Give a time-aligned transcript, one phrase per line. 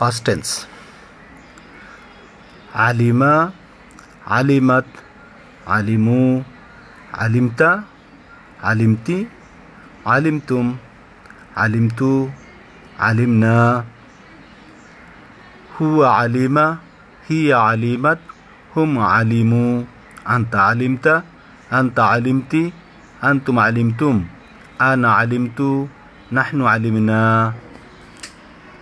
[0.00, 0.52] past tense.
[2.74, 3.22] علم
[4.26, 4.88] علمت
[5.66, 6.42] علموا
[7.14, 7.62] علمت
[8.62, 9.08] علمت
[10.06, 10.66] علمتم
[11.56, 12.00] علمت
[13.00, 13.84] علمنا.
[15.82, 16.56] هو علم
[17.28, 18.20] هي علمت
[18.76, 19.82] هم علموا
[20.30, 21.06] أنت علمت
[21.72, 22.54] أنت علمت
[23.24, 24.24] أنتم علمتم.
[24.80, 25.60] أنا علمت
[26.32, 27.52] نحن علمنا.